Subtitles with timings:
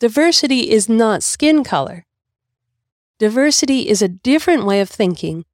[0.00, 2.06] diversity is not skin color.
[3.18, 5.44] Diversity is a different way of thinking,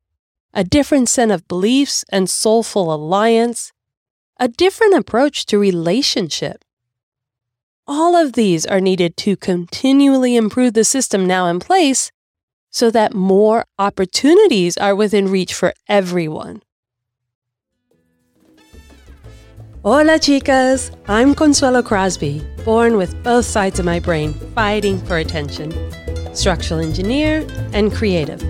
[0.55, 3.73] a different set of beliefs and soulful alliance,
[4.39, 6.65] a different approach to relationship.
[7.89, 12.13] All of these are needed to continually improve the system now in place
[12.71, 16.63] so that more opportunities are within reach for everyone.
[19.87, 20.91] Hola, chicas!
[21.07, 25.71] I'm Consuelo Crosby, born with both sides of my brain fighting for attention.
[26.35, 28.43] Structural engineer and creative,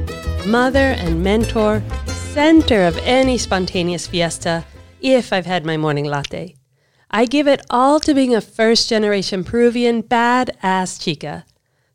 [0.46, 4.64] mother and mentor, center of any spontaneous fiesta
[5.02, 6.56] if I've had my morning latte.
[7.10, 11.44] I give it all to being a first generation Peruvian badass chica.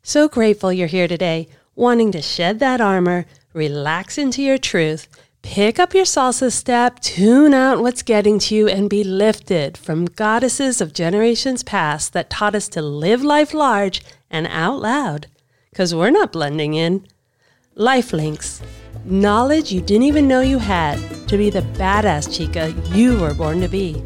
[0.04, 5.08] So grateful you're here today, wanting to shed that armor, relax into your truth,
[5.42, 10.04] Pick up your salsa step, tune out what's getting to you, and be lifted from
[10.04, 15.26] goddesses of generations past that taught us to live life large and out loud.
[15.70, 17.06] Because we're not blending in.
[17.74, 18.62] Life links.
[19.04, 23.60] Knowledge you didn't even know you had to be the badass chica you were born
[23.60, 24.00] to be.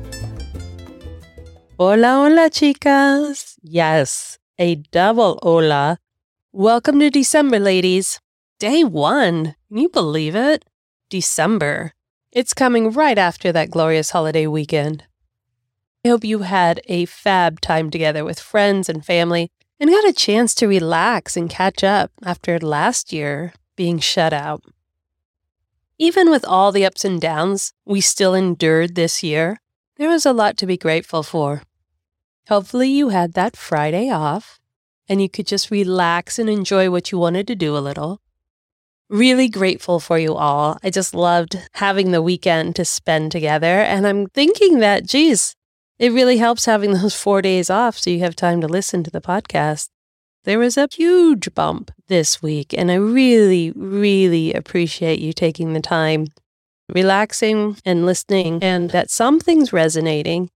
[1.79, 3.57] Hola, hola, chicas.
[3.63, 5.99] Yes, a double hola.
[6.51, 8.21] Welcome to December, ladies.
[8.59, 9.55] Day one.
[9.69, 10.65] Can you believe it?
[11.09, 11.93] December.
[12.33, 15.05] It's coming right after that glorious holiday weekend.
[16.05, 20.13] I hope you had a fab time together with friends and family and got a
[20.13, 24.63] chance to relax and catch up after last year being shut out.
[25.99, 29.61] Even with all the ups and downs we still endured this year,
[29.97, 31.63] there was a lot to be grateful for.
[32.49, 34.61] Hopefully, you had that Friday off
[35.09, 38.21] and you could just relax and enjoy what you wanted to do a little
[39.09, 40.79] really grateful for you all.
[40.83, 43.81] I just loved having the weekend to spend together.
[43.81, 45.55] And I'm thinking that, geez,
[45.99, 49.11] it really helps having those four days off so you have time to listen to
[49.11, 49.89] the podcast.
[50.45, 55.81] There was a huge bump this week, and I really, really appreciate you taking the
[55.81, 56.29] time,
[56.89, 60.51] relaxing and listening, and that something's resonating.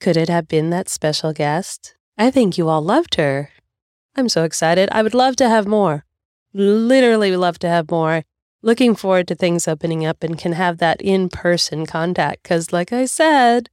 [0.00, 1.94] Could it have been that special guest?
[2.18, 3.50] I think you all loved her.
[4.16, 4.88] I'm so excited.
[4.90, 6.04] I would love to have more
[6.54, 8.24] literally love to have more.
[8.62, 12.44] Looking forward to things opening up and can have that in person contact.
[12.44, 13.68] Because, like I said,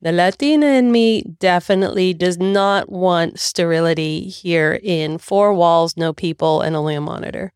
[0.00, 6.62] the Latina in me definitely does not want sterility here in four walls, no people,
[6.62, 7.52] and only a monitor.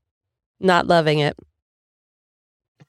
[0.61, 1.37] Not loving it.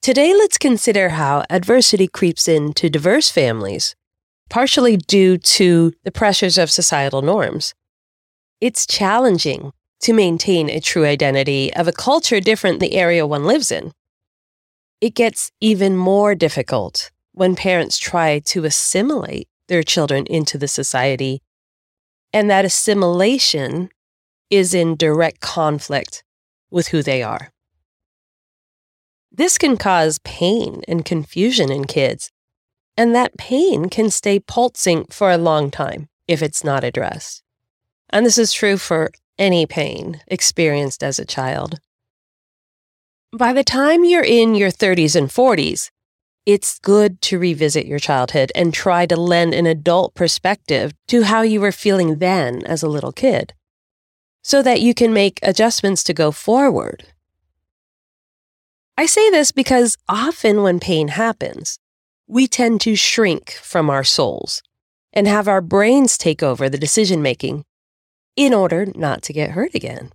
[0.01, 3.95] Today, let's consider how adversity creeps into diverse families,
[4.49, 7.75] partially due to the pressures of societal norms.
[8.61, 13.71] It's challenging to maintain a true identity of a culture different the area one lives
[13.71, 13.91] in.
[15.01, 21.41] It gets even more difficult when parents try to assimilate their children into the society,
[22.33, 23.89] and that assimilation
[24.49, 26.23] is in direct conflict
[26.69, 27.51] with who they are.
[29.31, 32.31] This can cause pain and confusion in kids,
[32.97, 37.43] and that pain can stay pulsing for a long time if it's not addressed.
[38.09, 41.79] And this is true for any pain experienced as a child.
[43.35, 45.89] By the time you're in your 30s and 40s,
[46.45, 51.41] it's good to revisit your childhood and try to lend an adult perspective to how
[51.41, 53.53] you were feeling then as a little kid
[54.43, 57.05] so that you can make adjustments to go forward.
[58.97, 61.77] I say this because often when pain happens,
[62.27, 64.63] we tend to shrink from our souls
[65.13, 67.63] and have our brains take over the decision making
[68.39, 70.13] in order not to get hurt again.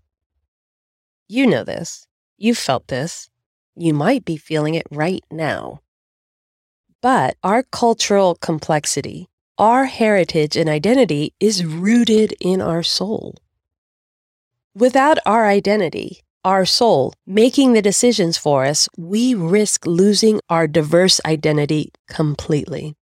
[1.28, 2.06] You know this.
[2.38, 3.28] You've felt this.
[3.76, 5.82] You might be feeling it right now.
[7.02, 13.34] But our cultural complexity, our heritage and identity is rooted in our soul.
[14.74, 21.20] Without our identity, our soul, making the decisions for us, we risk losing our diverse
[21.26, 22.96] identity completely.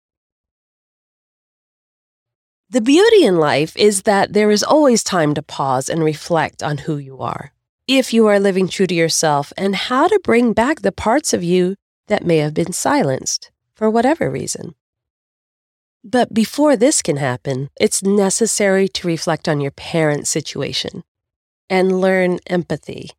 [2.72, 6.78] The beauty in life is that there is always time to pause and reflect on
[6.78, 7.52] who you are,
[7.86, 11.44] if you are living true to yourself, and how to bring back the parts of
[11.44, 11.76] you
[12.08, 14.76] that may have been silenced for whatever reason.
[16.02, 21.04] But before this can happen, it's necessary to reflect on your parent's situation
[21.70, 23.10] and learn empathy.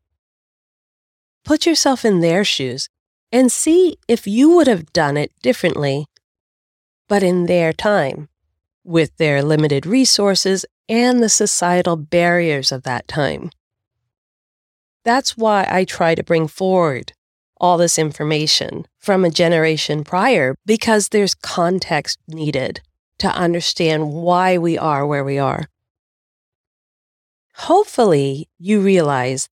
[1.45, 2.89] Put yourself in their shoes
[3.31, 6.07] and see if you would have done it differently,
[7.07, 8.31] but in their time
[8.85, 13.51] with their limited resources and the societal barriers of that time.
[15.05, 17.13] That's why I try to bring forward
[17.59, 22.81] all this information from a generation prior because there's context needed
[23.19, 25.67] to understand why we are where we are.
[27.55, 29.49] hopefully you realize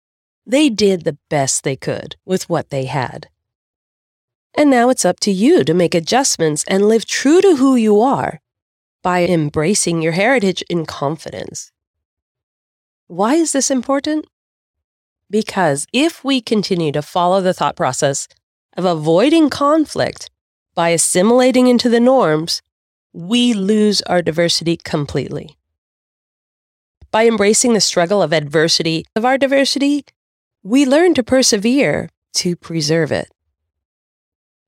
[0.46, 3.28] they did the best they could with what they had.
[4.56, 8.02] And now it's up to you to make adjustments and live true to who you
[8.02, 8.40] are
[9.02, 11.72] by embracing your heritage in confidence.
[13.08, 14.26] Why is this important?
[15.30, 18.28] Because if we continue to follow the thought process
[18.76, 20.30] of avoiding conflict
[20.76, 22.62] by assimilating into the norms,
[23.14, 25.58] we lose our diversity completely.
[27.12, 30.06] By embracing the struggle of adversity of our diversity,
[30.62, 33.30] we learn to persevere to preserve it.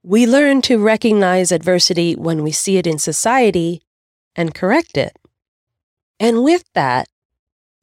[0.02, 3.82] We learn to recognize adversity when we see it in society
[4.36, 5.16] and correct it.
[6.18, 7.08] And with that,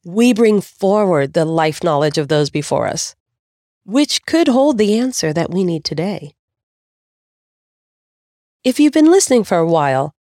[0.04, 3.14] we bring forward the life knowledge of those before us,
[3.84, 6.34] which could hold the answer that we need today.
[8.64, 10.14] If you've been listening for a while,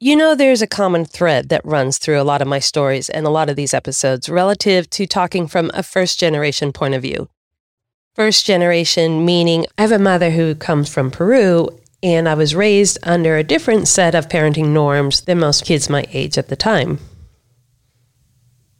[0.00, 3.26] you know there's a common thread that runs through a lot of my stories and
[3.26, 7.28] a lot of these episodes relative to talking from a first generation point of view.
[8.14, 11.68] First generation meaning I have a mother who comes from Peru
[12.04, 16.04] and I was raised under a different set of parenting norms than most kids my
[16.12, 16.98] age at the time.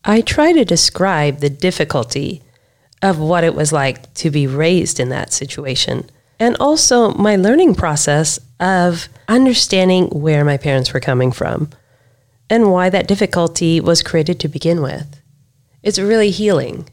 [0.04, 2.42] I try to describe the difficulty
[3.00, 7.74] of what it was like to be raised in that situation and also my learning
[7.74, 11.70] process of understanding where my parents were coming from
[12.50, 15.22] and why that difficulty was created to begin with.
[15.82, 16.90] It's really healing,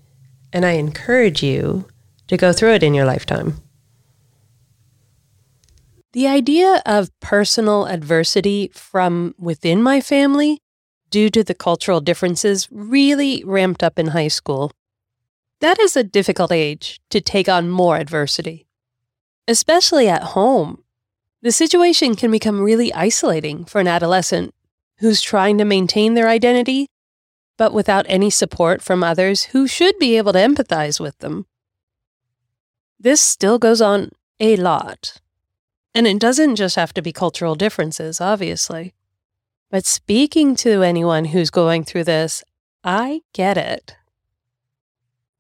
[0.54, 1.86] and I encourage you
[2.28, 3.58] to go through it in your lifetime.
[6.14, 10.60] The idea of personal adversity from within my family
[11.10, 14.72] due to the cultural differences really ramped up in high school.
[15.60, 18.68] That is a difficult age to take on more adversity
[19.48, 20.84] especially at home.
[21.42, 24.54] The situation can become really isolating for an adolescent
[25.00, 26.88] who's trying to maintain their identity,
[27.58, 31.46] but without any support from others who should be able to empathize with them.
[33.00, 35.21] This still goes on a lot.
[35.94, 38.94] And it doesn't just have to be cultural differences, obviously.
[39.70, 42.44] But speaking to anyone who's going through this,
[42.84, 43.96] I get it.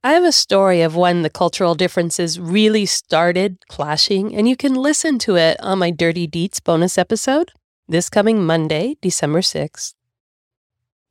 [0.03, 4.73] I have a story of when the cultural differences really started clashing, and you can
[4.73, 7.51] listen to it on my Dirty Deets bonus episode
[7.91, 9.93] this coming Monday, December 6th.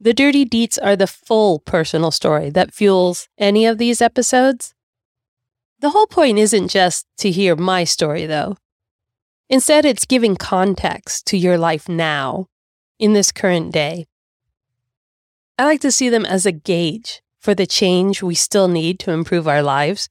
[0.00, 4.74] The Dirty Deets are the full personal story that fuels any of these episodes.
[5.80, 8.56] The whole point isn't just to hear my story, though.
[9.50, 12.46] Instead, it's giving context to your life now,
[13.00, 14.06] in this current day.
[15.58, 19.10] I like to see them as a gauge for the change we still need to
[19.10, 20.08] improve our lives.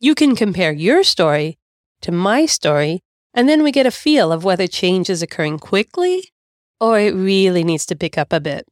[0.00, 1.58] You can compare your story
[2.00, 6.32] to my story, and then we get a feel of whether change is occurring quickly
[6.80, 8.66] or it really needs to pick up a bit.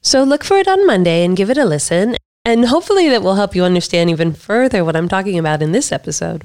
[0.00, 3.36] So look for it on Monday and give it a listen, and hopefully that will
[3.36, 6.42] help you understand even further what I'm talking about in this episode.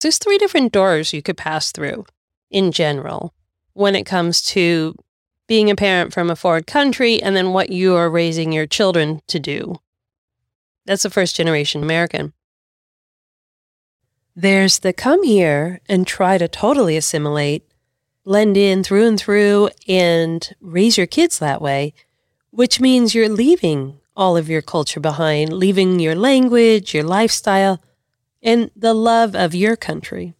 [0.00, 2.06] There's three different doors you could pass through
[2.50, 3.34] in general
[3.74, 4.94] when it comes to
[5.46, 9.20] being a parent from a foreign country and then what you are raising your children
[9.26, 9.76] to do.
[10.86, 12.32] That's a first generation American.
[14.34, 17.68] There's the come here and try to totally assimilate,
[18.24, 21.92] blend in through and through, and raise your kids that way,
[22.50, 27.82] which means you're leaving all of your culture behind, leaving your language, your lifestyle,
[28.42, 30.34] and the love of your country.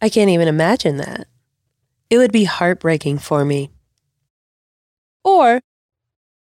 [0.00, 1.26] I can't even imagine that
[2.10, 3.70] it would be heartbreaking for me.
[5.24, 5.60] Or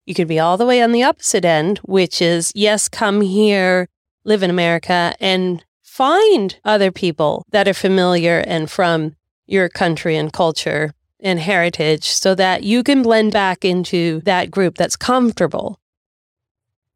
[0.05, 3.89] you could be all the way on the opposite end, which is yes, come here,
[4.23, 9.15] live in America, and find other people that are familiar and from
[9.47, 14.75] your country and culture and heritage so that you can blend back into that group
[14.75, 15.79] that's comfortable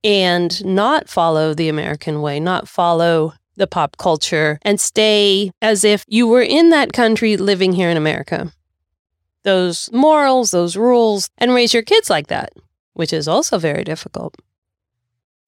[0.03, 6.03] and not follow the American way, not follow the pop culture, and stay as if
[6.07, 8.51] you were in that country living here in America
[9.43, 12.53] those morals, those rules, and raise your kids like that,
[12.93, 14.35] which is also very difficult.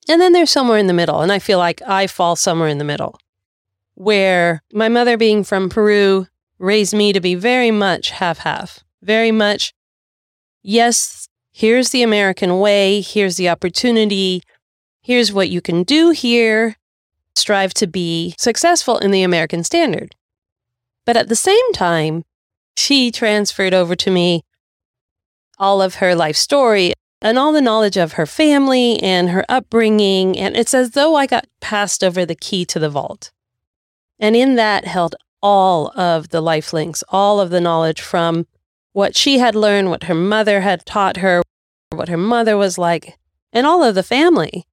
[0.10, 2.78] And then there's somewhere in the middle, and I feel like I fall somewhere in
[2.78, 3.18] the middle,
[3.94, 6.28] where my mother, being from Peru,
[6.60, 9.74] raised me to be very much half half, very much,
[10.62, 11.23] yes,
[11.54, 14.42] here's the American way, here's the opportunity,
[15.02, 16.76] here's what you can do here,
[17.36, 20.16] strive to be successful in the American standard.
[21.06, 22.24] But at the same time,
[22.76, 24.44] she transferred over to me
[25.60, 30.38] all of her life story and all the knowledge of her family and her upbringing.
[30.38, 33.32] And it's as though I got passed over the key to the vault.
[34.20, 38.48] And in that held all of the life links, all of the knowledge from
[38.94, 41.42] what she had learned, what her mother had taught her,
[41.90, 43.18] what her mother was like,
[43.52, 44.66] and all of the family.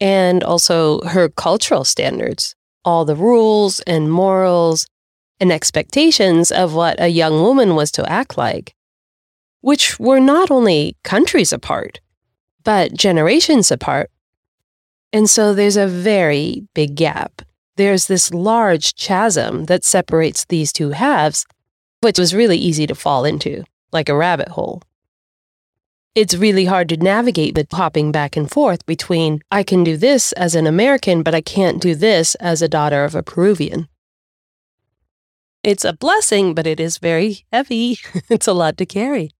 [0.00, 4.86] And also her cultural standards, all the rules and morals
[5.40, 8.74] and expectations of what a young woman was to act like,
[9.60, 12.00] which were not only countries apart,
[12.64, 14.10] but generations apart.
[15.12, 17.42] And so there's a very big gap.
[17.76, 21.46] There's this large chasm that separates these two halves,
[22.02, 24.82] which was really easy to fall into, like a rabbit hole.
[26.14, 30.32] It's really hard to navigate the hopping back and forth between I can do this
[30.32, 33.88] as an American, but I can't do this as a daughter of a Peruvian.
[35.62, 37.98] It's a blessing, but it is very heavy.
[38.28, 39.30] it's a lot to carry.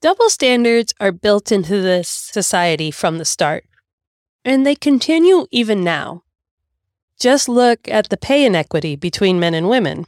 [0.00, 3.64] Double standards are built into this society from the start,
[4.44, 6.24] and they continue even now.
[7.20, 10.06] Just look at the pay inequity between men and women.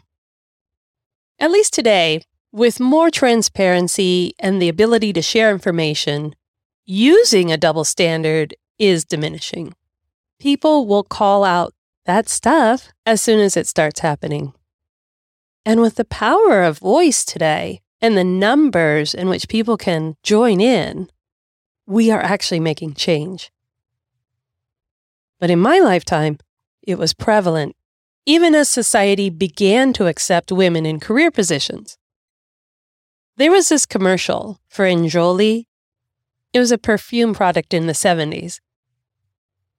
[1.38, 6.34] At least today, with more transparency and the ability to share information,
[6.84, 9.74] using a double standard is diminishing.
[10.38, 11.74] People will call out
[12.06, 14.54] that stuff as soon as it starts happening.
[15.64, 20.60] And with the power of voice today, and the numbers in which people can join
[20.60, 21.10] in,
[21.86, 23.50] we are actually making change.
[25.40, 26.38] But in my lifetime,
[26.82, 27.74] it was prevalent,
[28.26, 31.96] even as society began to accept women in career positions.
[33.36, 35.66] There was this commercial for Enjoli.
[36.52, 38.60] It was a perfume product in the 70s.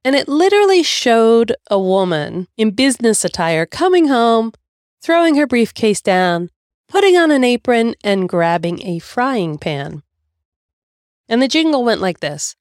[0.06, 4.54] And it literally showed a woman in business attire coming home,
[5.02, 6.50] throwing her briefcase down,
[6.88, 10.04] putting on an apron, and grabbing a frying pan.
[11.28, 12.56] And the jingle went like this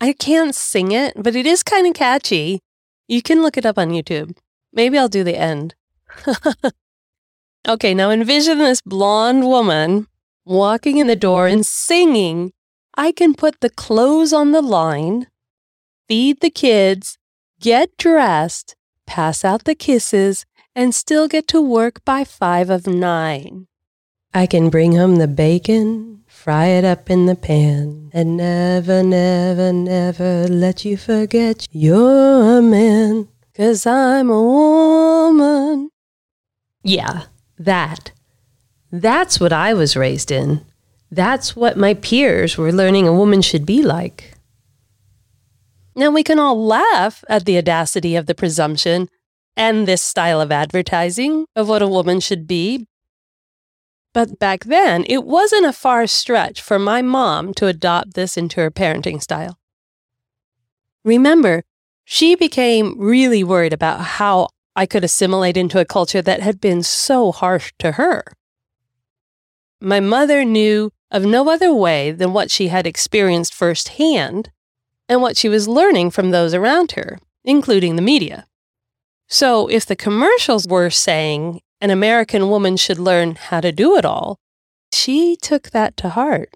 [0.00, 2.60] I can't sing it, but it is kind of catchy.
[3.06, 4.36] You can look it up on YouTube.
[4.78, 5.74] Maybe I'll do the end.
[7.68, 10.06] okay, now envision this blonde woman
[10.44, 12.52] walking in the door and singing,
[12.96, 15.26] I can put the clothes on the line,
[16.06, 17.18] feed the kids,
[17.60, 23.66] get dressed, pass out the kisses, and still get to work by five of nine.
[24.32, 29.72] I can bring home the bacon, fry it up in the pan, and never, never,
[29.72, 33.26] never let you forget you're a man,
[33.58, 35.90] cause I'm a woman.
[36.82, 37.24] Yeah,
[37.58, 38.12] that.
[38.92, 40.64] That's what I was raised in.
[41.10, 44.34] That's what my peers were learning a woman should be like.
[45.96, 49.08] Now we can all laugh at the audacity of the presumption
[49.56, 52.86] and this style of advertising of what a woman should be.
[54.14, 58.60] But back then, it wasn't a far stretch for my mom to adopt this into
[58.60, 59.58] her parenting style.
[61.04, 61.64] Remember,
[62.10, 66.82] she became really worried about how I could assimilate into a culture that had been
[66.82, 68.24] so harsh to her.
[69.78, 74.50] My mother knew of no other way than what she had experienced firsthand
[75.06, 78.46] and what she was learning from those around her, including the media.
[79.28, 84.06] So, if the commercials were saying an American woman should learn how to do it
[84.06, 84.38] all,
[84.94, 86.48] she took that to heart.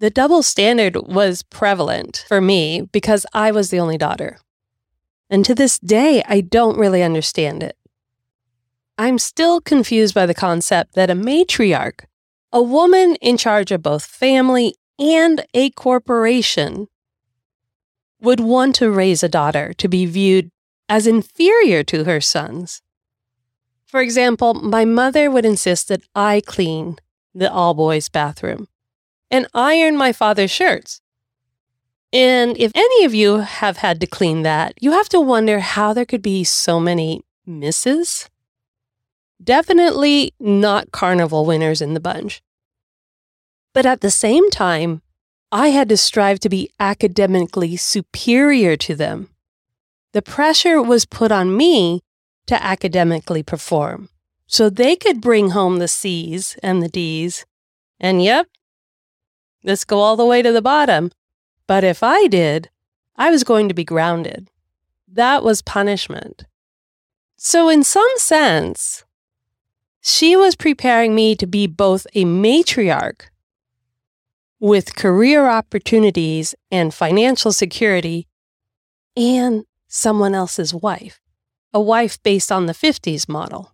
[0.00, 4.38] The double standard was prevalent for me because I was the only daughter.
[5.28, 7.76] And to this day, I don't really understand it.
[8.96, 12.06] I'm still confused by the concept that a matriarch,
[12.50, 16.88] a woman in charge of both family and a corporation,
[18.22, 20.50] would want to raise a daughter to be viewed
[20.88, 22.80] as inferior to her sons.
[23.84, 26.96] For example, my mother would insist that I clean
[27.34, 28.66] the all boys bathroom
[29.30, 31.00] and iron my father's shirts.
[32.12, 35.92] And if any of you have had to clean that, you have to wonder how
[35.92, 38.28] there could be so many misses.
[39.42, 42.42] Definitely not carnival winners in the bunch.
[43.72, 45.02] But at the same time,
[45.52, 49.30] I had to strive to be academically superior to them.
[50.12, 52.02] The pressure was put on me
[52.46, 54.08] to academically perform
[54.46, 57.46] so they could bring home the C's and the D's.
[58.00, 58.48] And yep,
[59.62, 61.10] let's go all the way to the bottom.
[61.66, 62.70] But if I did,
[63.16, 64.48] I was going to be grounded.
[65.06, 66.44] That was punishment.
[67.36, 69.04] So, in some sense,
[70.00, 73.22] she was preparing me to be both a matriarch
[74.58, 78.28] with career opportunities and financial security
[79.16, 81.20] and someone else's wife,
[81.72, 83.72] a wife based on the 50s model.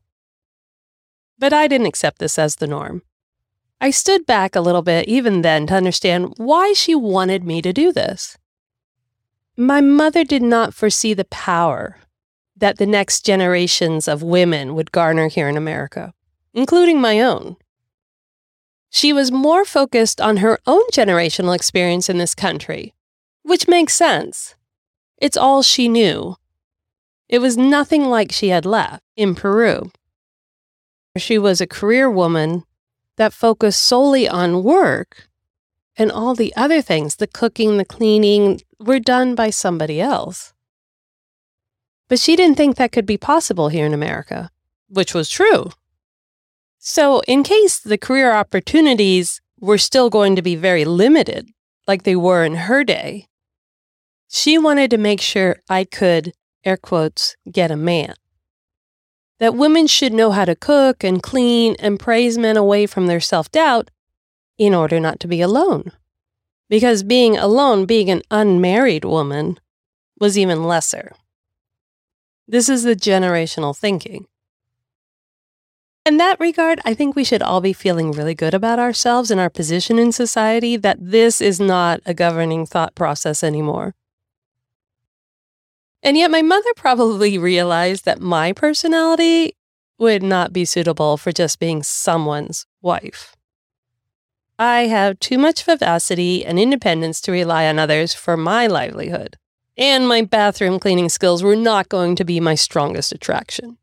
[1.38, 3.02] But I didn't accept this as the norm.
[3.80, 7.73] I stood back a little bit even then to understand why she wanted me to
[7.73, 8.37] do this.
[9.56, 11.99] My mother did not foresee the power
[12.56, 16.14] that the next generations of women would garner here in America,
[16.54, 17.56] including my own.
[18.90, 22.95] She was more focused on her own generational experience in this country,
[23.42, 24.54] which makes sense.
[25.18, 26.37] It's all she knew.
[27.28, 29.90] It was nothing like she had left in Peru.
[31.16, 32.64] She was a career woman
[33.16, 35.28] that focused solely on work,
[35.96, 40.52] and all the other things, the cooking, the cleaning, were done by somebody else.
[42.08, 44.50] But she didn't think that could be possible here in America,
[44.88, 45.70] which was true.
[46.78, 51.49] So, in case the career opportunities were still going to be very limited,
[51.88, 53.26] like they were in her day,
[54.28, 56.32] she wanted to make sure I could,
[56.64, 58.14] air quotes, get a man.
[59.38, 63.21] That women should know how to cook and clean and praise men away from their
[63.21, 63.90] self doubt
[64.59, 65.93] in order not to be alone.
[66.69, 69.61] Because being alone, being an unmarried woman,
[70.19, 71.12] was even lesser.
[72.49, 74.26] This is the generational thinking.
[76.07, 79.40] In that regard, I think we should all be feeling really good about ourselves and
[79.40, 83.95] our position in society that this is not a governing thought process anymore.
[86.06, 89.56] And yet, my mother probably realized that my personality
[89.98, 93.36] would not be suitable for just being someone's wife.
[94.58, 99.36] I have too much vivacity and independence to rely on others for my livelihood
[99.76, 103.76] and my bathroom cleaning skills were not going to be my strongest attraction.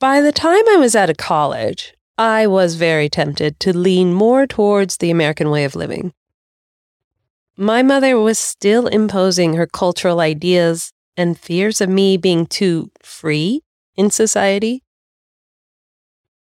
[0.00, 4.46] By the time I was out of college, I was very tempted to lean more
[4.46, 6.12] towards the American way of living.
[7.60, 13.62] My mother was still imposing her cultural ideas and fears of me being too free
[13.96, 14.84] in society.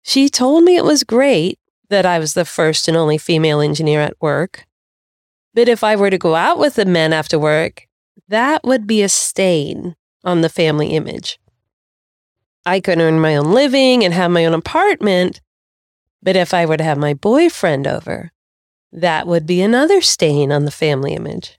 [0.02, 1.58] She told me it was great
[1.90, 4.64] that I was the first and only female engineer at work,
[5.52, 7.86] but if I were to go out with the men after work,
[8.28, 11.38] that would be a stain on the family image.
[12.64, 15.42] I could earn my own living and have my own apartment,
[16.22, 18.32] but if I were to have my boyfriend over,
[18.92, 21.58] that would be another stain on the family image.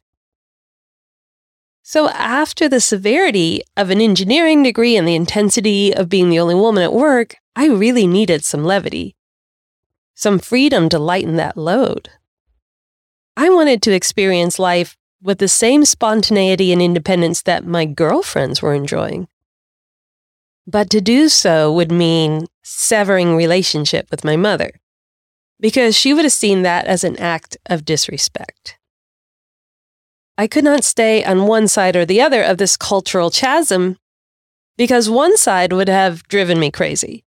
[1.82, 6.56] So, after the severity of an engineering degree and the intensity of being the only
[6.56, 9.16] woman at work, I really needed some levity,
[10.16, 12.10] some freedom to lighten that load.
[13.36, 18.74] I wanted to experience life with the same spontaneity and independence that my girlfriends were
[18.74, 19.28] enjoying.
[20.66, 24.72] But to do so would mean severing relationship with my mother,
[25.64, 28.78] because she would have seen that as an act of disrespect.
[30.38, 33.98] I could not stay on one side or the other of this cultural chasm
[34.78, 37.24] because one side would have driven me crazy,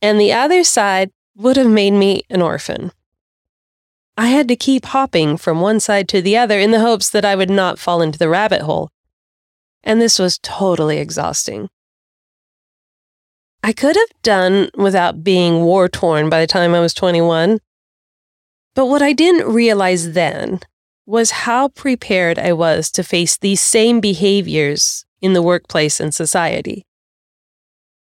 [0.00, 2.92] and the other side would have made me an orphan.
[4.16, 7.24] I had to keep hopping from one side to the other in the hopes that
[7.24, 8.90] I would not fall into the rabbit hole.
[9.82, 11.70] And this was totally exhausting.
[13.62, 17.60] I could have done without being war torn by the time I was 21.
[18.74, 20.60] But what I didn't realize then
[21.06, 26.86] was how prepared I was to face these same behaviors in the workplace and society.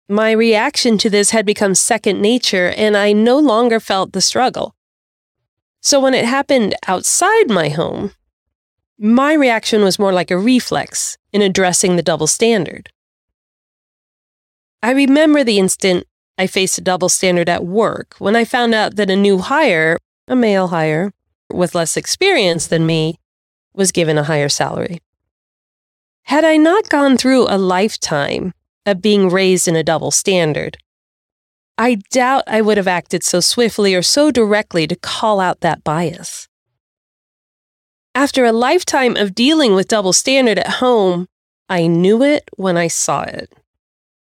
[0.10, 4.76] My reaction to this had become second nature, and I no longer felt the struggle.
[5.82, 8.12] So when it happened outside my home,
[9.00, 12.90] my reaction was more like a reflex in addressing the double standard.
[14.88, 16.06] I remember the instant
[16.38, 19.98] I faced a double standard at work when I found out that a new hire,
[20.30, 21.12] a male hire,
[21.52, 23.20] with less experience than me,
[23.74, 25.02] was given a higher salary.
[26.24, 28.54] Had I not gone through a lifetime
[28.86, 30.78] of being raised in a double standard,
[31.78, 35.84] I doubt I would have acted so swiftly or so directly to call out that
[35.84, 36.48] bias.
[38.16, 41.28] After a lifetime of dealing with double standard at home,
[41.68, 43.52] I knew it when I saw it,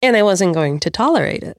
[0.03, 1.59] and I wasn't going to tolerate it.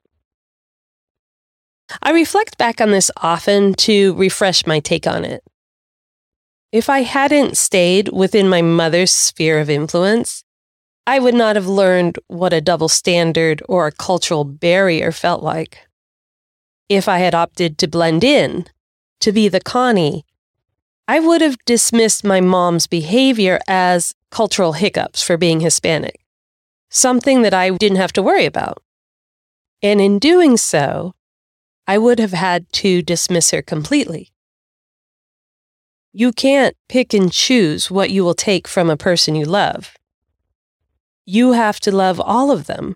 [2.01, 5.43] I reflect back on this often to refresh my take on it.
[6.71, 10.43] If I hadn't stayed within my mother's sphere of influence,
[11.05, 15.87] I would not have learned what a double standard or a cultural barrier felt like.
[16.89, 18.65] If I had opted to blend in,
[19.19, 20.25] to be the Connie,
[21.07, 26.19] I would have dismissed my mom's behavior as cultural hiccups for being Hispanic,
[26.93, 28.81] something that I didn't have to worry about.
[29.81, 31.13] And in doing so,
[31.85, 34.31] I would have had to dismiss her completely.
[36.13, 39.97] You can't pick and choose what you will take from a person you love
[41.25, 42.95] you have to love all of them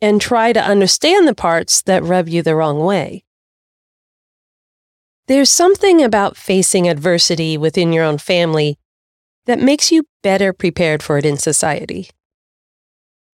[0.00, 3.24] and try to understand the parts that rub you the wrong way.
[5.28, 8.78] There's something about facing adversity within your own family
[9.46, 12.10] that makes you better prepared for it in society.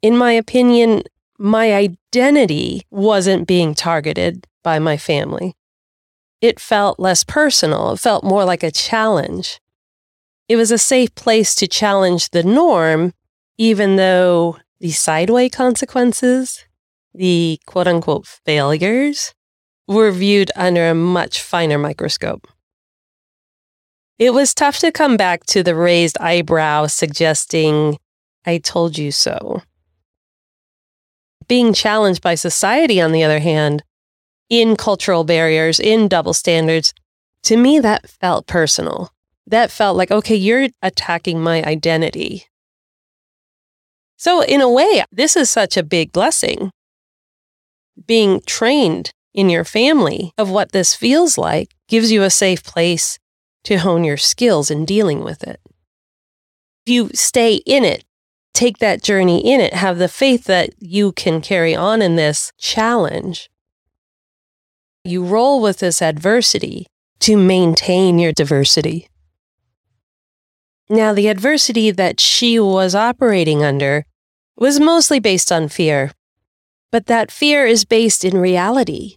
[0.03, 1.03] In my opinion,
[1.39, 5.55] my identity wasn't being targeted by my family.
[6.41, 9.61] It felt less personal, it felt more like a challenge.
[10.49, 13.13] It was a safe place to challenge the norm,
[13.59, 16.65] even though the sideway consequences,
[17.15, 19.35] the quote unquote failures,
[19.89, 22.47] were viewed under a much finer microscope.
[24.19, 27.99] It was tough to come back to the raised eyebrow suggesting,
[28.45, 29.63] I told you so.
[31.49, 33.83] Being challenged by society, on the other hand,
[34.49, 36.93] in cultural barriers, in double standards,
[37.45, 39.13] to me, that felt personal.
[39.47, 42.47] That felt like, okay, you're attacking my identity.
[44.17, 46.71] So, in a way, this is such a big blessing.
[48.07, 53.19] Being trained in your family of what this feels like gives you a safe place
[53.65, 55.61] to hone your skills in dealing with it.
[56.87, 58.05] If you stay in it,
[58.57, 62.53] take that journey in it, have the faith that you can carry on in this
[62.59, 63.51] challenge.
[65.05, 66.87] You roll with this adversity
[67.21, 69.09] to maintain your diversity.
[70.89, 74.07] Now, the adversity that she was operating under
[74.57, 76.13] was mostly based on fear,
[76.91, 79.17] but that fear is based in reality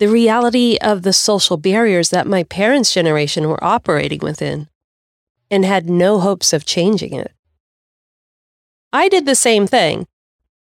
[0.00, 4.66] the reality of the social barriers that my parents' generation were operating within
[5.50, 7.32] and had no hopes of changing it.
[8.92, 10.06] I did the same thing.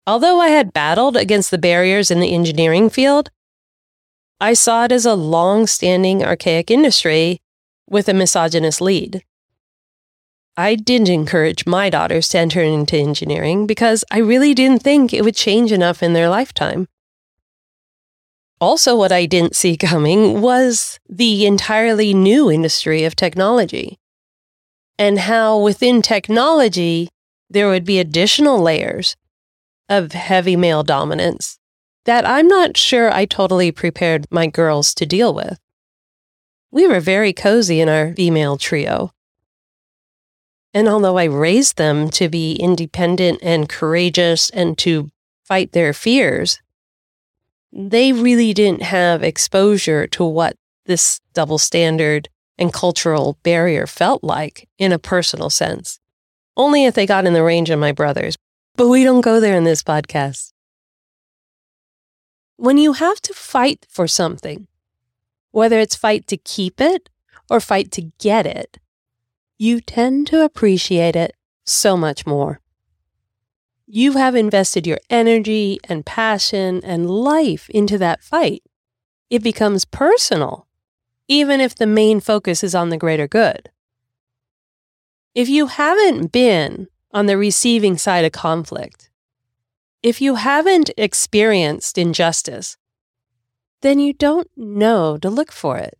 [0.05, 3.29] Although I had battled against the barriers in the engineering field,
[4.41, 7.41] I saw it as a long standing archaic industry
[7.89, 9.23] with a misogynist lead.
[10.55, 15.23] I didn't encourage my daughters to enter into engineering because I really didn't think it
[15.23, 16.87] would change enough in their lifetime.
[18.61, 23.99] Also, what I didn't see coming was the entirely new industry of technology
[24.97, 27.09] and how within technology
[27.49, 29.15] there would be additional layers
[29.87, 31.59] of heavy male dominance
[32.05, 35.59] that I'm not sure I totally prepared my girls to deal with.
[36.71, 39.11] We were very cozy in our female trio.
[40.73, 45.09] And although I raised them to be independent and courageous and to
[45.43, 46.59] fight their fears,
[47.71, 54.67] they really didn't have exposure to what this double standard and cultural barrier felt like
[54.77, 55.98] in a personal sense.
[56.55, 58.35] Only if they got in the range of my brothers.
[58.75, 60.51] But we don't go there in this podcast.
[62.57, 64.67] When you have to fight for something,
[65.51, 67.09] whether it's fight to keep it
[67.49, 68.77] or fight to get it,
[69.57, 71.35] you tend to appreciate it
[71.65, 72.61] so much more
[73.91, 78.61] you have invested your energy and passion and life into that fight.
[79.31, 80.67] It becomes personal,
[81.27, 83.71] even if the main focus is on the greater good.
[85.39, 89.09] If you haven't been on the receiving side of conflict,
[90.03, 92.75] if you haven't experienced injustice,
[93.79, 95.97] then you don't know to look for it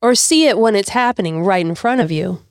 [0.00, 2.42] or see it when it's happening right in front of you.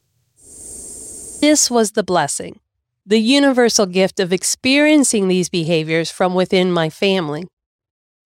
[1.40, 2.60] This was the blessing
[3.06, 7.46] the universal gift of experiencing these behaviors from within my family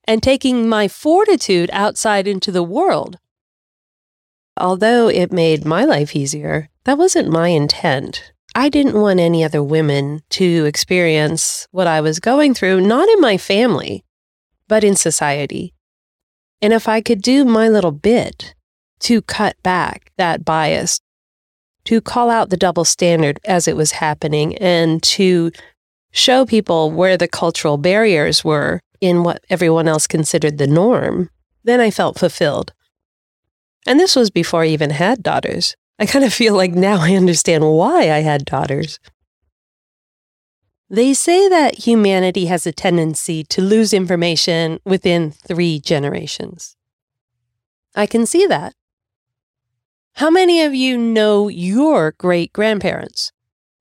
[0.06, 3.20] and taking my fortitude outside into the world.
[4.60, 8.32] Although it made my life easier, that wasn't my intent.
[8.56, 13.20] I didn't want any other women to experience what I was going through, not in
[13.20, 14.06] my family,
[14.70, 15.74] but in society.
[16.62, 18.56] And if I could do my little bit
[19.02, 21.02] to cut back that bias,
[21.84, 25.52] to call out the double standard as it was happening and to
[26.12, 31.30] show people where the cultural barriers were in what everyone else considered the norm,
[31.66, 32.72] then I felt fulfilled.
[33.86, 35.76] And this was before I even had daughters.
[36.00, 39.00] I kind of feel like now I understand why I had daughters.
[40.90, 46.78] They say that humanity has a tendency to lose information within three generations.
[47.96, 48.74] I can see that.
[50.14, 53.32] How many of you know your great grandparents?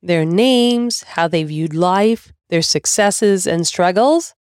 [0.03, 4.35] Their names, how they viewed life, their successes and struggles?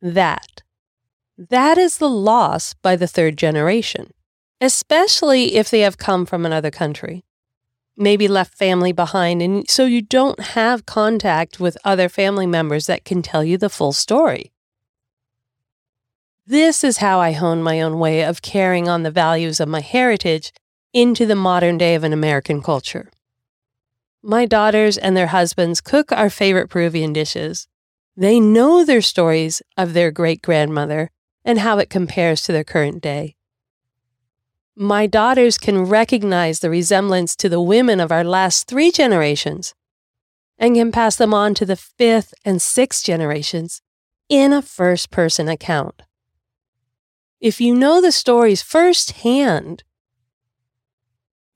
[0.00, 0.62] That.
[1.36, 4.12] That is the loss by the third generation,
[4.60, 7.24] especially if they have come from another country.
[7.96, 13.04] Maybe left family behind, and so you don't have contact with other family members that
[13.04, 14.52] can tell you the full story.
[16.46, 19.80] This is how I hone my own way of carrying on the values of my
[19.80, 20.52] heritage
[20.92, 23.10] into the modern day of an American culture.
[24.22, 27.68] My daughters and their husbands cook our favorite Peruvian dishes.
[28.16, 31.10] They know their stories of their great grandmother
[31.44, 33.36] and how it compares to their current day.
[34.80, 39.74] My daughters can recognize the resemblance to the women of our last three generations
[40.56, 43.82] and can pass them on to the fifth and sixth generations
[44.28, 46.02] in a first person account.
[47.40, 49.82] if you know the stories firsthand,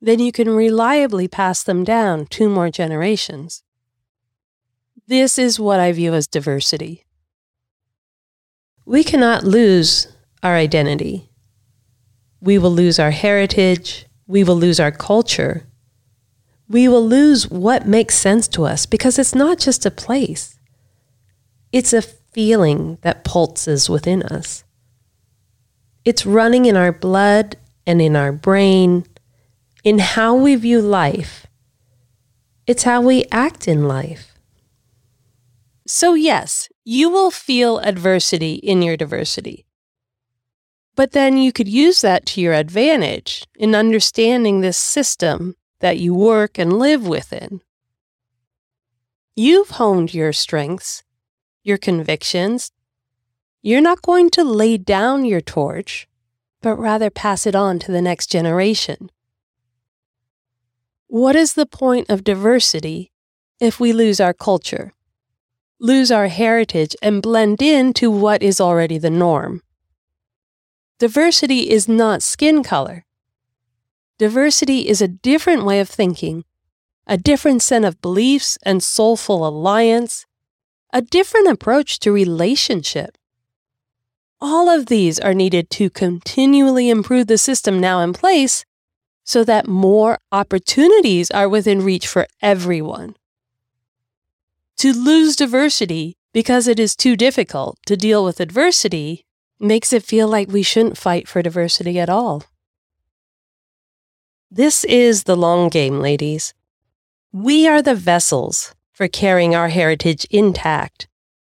[0.01, 3.63] then you can reliably pass them down two more generations.
[5.07, 7.05] This is what I view as diversity.
[8.85, 10.09] We cannot lose
[10.43, 11.32] our identity.
[12.43, 14.07] We will lose our heritage.
[14.27, 15.65] We will lose our culture.
[16.69, 20.59] We will lose what makes sense to us because it's not just a place,
[21.71, 24.65] it's a feeling that pulses within us.
[26.05, 29.07] It's running in our blood and in our brain,
[29.85, 31.47] in how we view life.
[32.67, 34.35] It's how we act in life.
[35.87, 39.67] So, yes, you will feel adversity in your diversity.
[40.95, 46.15] But then you could use that to your advantage in understanding this system that you
[46.15, 47.63] work and live within.
[49.35, 51.03] You've honed your strengths,
[51.65, 52.71] your convictions.
[53.63, 56.07] You're not going to lay down your torch,
[56.61, 59.11] but rather pass it on to the next generation.
[61.07, 63.13] What is the point of diversity
[63.61, 64.93] if we lose our culture,
[65.81, 69.63] lose our heritage, and blend into what is already the norm?
[71.03, 73.05] Diversity is not skin color.
[74.19, 76.45] Diversity is a different way of thinking,
[77.09, 80.27] a different set of beliefs and soulful alliance,
[80.93, 83.19] a different approach to relationship.
[84.41, 88.65] All of these are needed to continually improve the system now in place
[89.25, 93.17] so that more opportunities are within reach for everyone.
[94.77, 99.27] To lose diversity because it is too difficult to deal with adversity
[99.63, 102.43] makes it feel like we shouldn't fight for diversity at all.
[104.51, 106.53] This is the long game, ladies.
[107.33, 111.09] We are the vessels for carrying our heritage intact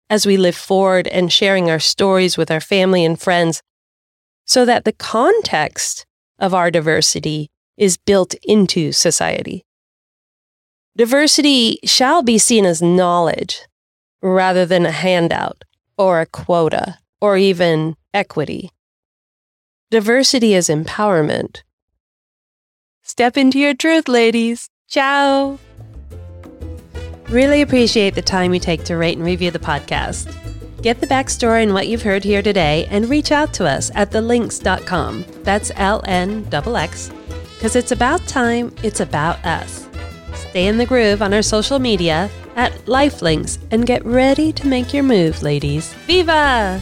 [0.10, 3.62] as we live forward and sharing our stories with our family and friends
[4.46, 6.06] so that the context
[6.40, 9.64] of our diversity is built into society.
[10.98, 13.62] Diversity shall be seen as knowledge
[14.22, 15.64] rather than a handout
[15.98, 18.72] or a quota or even equity.
[19.92, 21.64] Diversity is empowerment.
[23.04, 24.70] Step into your truth, ladies.
[24.88, 25.58] Ciao.
[27.30, 30.36] Really appreciate the time you take to rate and review the podcast.
[30.82, 34.12] Get the backstory and what you've heard here today and reach out to us at
[34.12, 35.26] thelynx.com.
[35.44, 37.12] That's L N X,
[37.56, 39.88] because it's about time, it's about us.
[40.34, 44.94] Stay in the groove on our social media at Lifelinks and get ready to make
[44.94, 45.94] your move, ladies.
[46.06, 46.82] Viva!